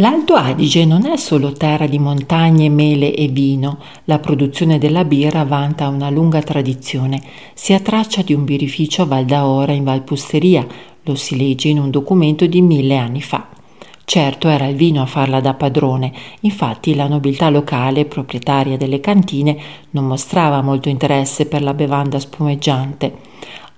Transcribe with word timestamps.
L'Alto 0.00 0.32
Adige 0.32 0.86
non 0.86 1.04
è 1.04 1.18
solo 1.18 1.52
terra 1.52 1.86
di 1.86 1.98
montagne, 1.98 2.70
mele 2.70 3.14
e 3.14 3.28
vino, 3.28 3.76
la 4.04 4.18
produzione 4.18 4.78
della 4.78 5.04
birra 5.04 5.44
vanta 5.44 5.88
una 5.88 6.08
lunga 6.08 6.40
tradizione. 6.40 7.20
Si 7.52 7.74
ha 7.74 7.80
traccia 7.80 8.22
di 8.22 8.32
un 8.32 8.44
birrificio 8.44 9.02
a 9.02 9.04
Val 9.04 9.26
d'Aora 9.26 9.72
in 9.72 9.84
Valpusteria, 9.84 10.66
lo 11.02 11.14
si 11.16 11.36
legge 11.36 11.68
in 11.68 11.78
un 11.78 11.90
documento 11.90 12.46
di 12.46 12.62
mille 12.62 12.96
anni 12.96 13.20
fa. 13.20 13.48
Certo 14.06 14.48
era 14.48 14.64
il 14.68 14.76
vino 14.76 15.02
a 15.02 15.06
farla 15.06 15.40
da 15.40 15.52
padrone, 15.52 16.14
infatti 16.40 16.94
la 16.94 17.06
nobiltà 17.06 17.50
locale, 17.50 18.06
proprietaria 18.06 18.78
delle 18.78 19.00
cantine, 19.00 19.54
non 19.90 20.06
mostrava 20.06 20.62
molto 20.62 20.88
interesse 20.88 21.44
per 21.44 21.60
la 21.60 21.74
bevanda 21.74 22.18
spumeggiante. 22.18 23.12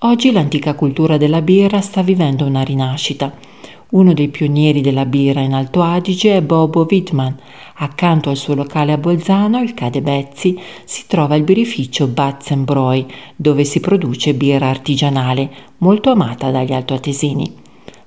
Oggi 0.04 0.30
l'antica 0.30 0.74
cultura 0.74 1.16
della 1.16 1.42
birra 1.42 1.80
sta 1.80 2.00
vivendo 2.02 2.44
una 2.44 2.62
rinascita. 2.62 3.50
Uno 3.92 4.14
dei 4.14 4.28
pionieri 4.28 4.80
della 4.80 5.04
birra 5.04 5.40
in 5.40 5.52
Alto 5.52 5.82
Adige 5.82 6.36
è 6.36 6.40
Bobo 6.40 6.86
Wittmann. 6.88 7.34
Accanto 7.74 8.30
al 8.30 8.38
suo 8.38 8.54
locale 8.54 8.92
a 8.92 8.96
Bolzano, 8.96 9.60
il 9.60 9.74
Cadebezzi, 9.74 10.58
si 10.84 11.04
trova 11.06 11.34
il 11.34 11.42
birrificio 11.42 12.06
Batzenbräu, 12.06 13.04
dove 13.36 13.64
si 13.64 13.80
produce 13.80 14.32
birra 14.32 14.70
artigianale, 14.70 15.50
molto 15.78 16.10
amata 16.10 16.50
dagli 16.50 16.72
altoatesini. 16.72 17.54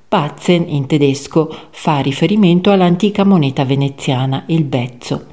Batzen 0.10 0.66
in 0.70 0.88
tedesco 0.88 1.56
fa 1.70 2.00
riferimento 2.00 2.72
all'antica 2.72 3.24
moneta 3.24 3.64
veneziana, 3.64 4.44
il 4.48 4.64
bezzo. 4.64 5.26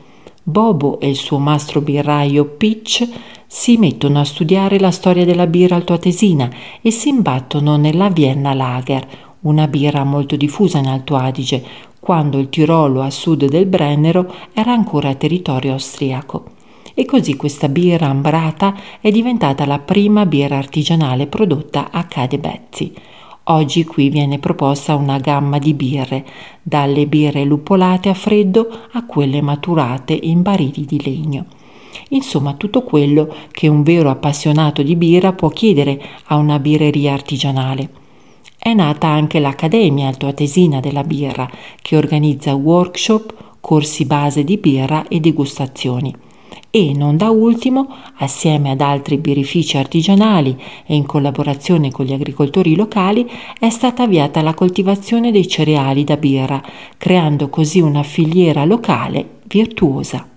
Bobo 0.42 1.00
e 1.00 1.08
il 1.08 1.16
suo 1.16 1.38
mastro 1.38 1.80
birraio 1.80 2.44
Pitch 2.44 3.08
si 3.46 3.78
mettono 3.78 4.20
a 4.20 4.24
studiare 4.24 4.78
la 4.78 4.90
storia 4.90 5.24
della 5.24 5.46
birra 5.46 5.76
altoatesina 5.76 6.50
e 6.82 6.90
si 6.90 7.08
imbattono 7.08 7.76
nella 7.76 8.10
Vienna 8.10 8.52
Lager, 8.52 9.31
una 9.42 9.66
birra 9.66 10.04
molto 10.04 10.36
diffusa 10.36 10.78
in 10.78 10.86
Alto 10.86 11.16
Adige, 11.16 11.62
quando 11.98 12.38
il 12.38 12.48
Tirolo 12.48 13.02
a 13.02 13.10
sud 13.10 13.44
del 13.44 13.66
Brennero 13.66 14.32
era 14.52 14.72
ancora 14.72 15.14
territorio 15.14 15.72
austriaco. 15.72 16.44
E 16.94 17.04
così 17.04 17.36
questa 17.36 17.68
birra 17.68 18.08
ambrata 18.08 18.74
è 19.00 19.10
diventata 19.10 19.64
la 19.64 19.78
prima 19.78 20.26
birra 20.26 20.58
artigianale 20.58 21.26
prodotta 21.26 21.90
a 21.90 22.04
Cadebezzi. 22.04 22.92
Oggi 23.44 23.84
qui 23.84 24.08
viene 24.08 24.38
proposta 24.38 24.94
una 24.94 25.18
gamma 25.18 25.58
di 25.58 25.74
birre, 25.74 26.24
dalle 26.62 27.06
birre 27.06 27.44
lupolate 27.44 28.08
a 28.08 28.14
freddo 28.14 28.68
a 28.92 29.04
quelle 29.04 29.40
maturate 29.40 30.12
in 30.12 30.42
barili 30.42 30.84
di 30.84 31.02
legno. 31.02 31.46
Insomma, 32.10 32.54
tutto 32.54 32.82
quello 32.82 33.34
che 33.50 33.68
un 33.68 33.82
vero 33.82 34.10
appassionato 34.10 34.82
di 34.82 34.94
birra 34.96 35.32
può 35.32 35.48
chiedere 35.48 36.00
a 36.26 36.36
una 36.36 36.58
birreria 36.58 37.12
artigianale. 37.14 38.01
È 38.64 38.72
nata 38.74 39.08
anche 39.08 39.40
l'Accademia 39.40 40.06
Altoatesina 40.06 40.78
della 40.78 41.02
Birra, 41.02 41.50
che 41.82 41.96
organizza 41.96 42.54
workshop, 42.54 43.56
corsi 43.58 44.04
base 44.04 44.44
di 44.44 44.56
birra 44.56 45.08
e 45.08 45.18
degustazioni. 45.18 46.14
E 46.70 46.92
non 46.94 47.16
da 47.16 47.30
ultimo, 47.30 47.88
assieme 48.18 48.70
ad 48.70 48.80
altri 48.80 49.18
birrifici 49.18 49.78
artigianali 49.78 50.56
e 50.86 50.94
in 50.94 51.06
collaborazione 51.06 51.90
con 51.90 52.04
gli 52.04 52.12
agricoltori 52.12 52.76
locali, 52.76 53.28
è 53.58 53.68
stata 53.68 54.04
avviata 54.04 54.42
la 54.42 54.54
coltivazione 54.54 55.32
dei 55.32 55.48
cereali 55.48 56.04
da 56.04 56.16
birra, 56.16 56.62
creando 56.96 57.48
così 57.48 57.80
una 57.80 58.04
filiera 58.04 58.64
locale 58.64 59.40
virtuosa. 59.48 60.31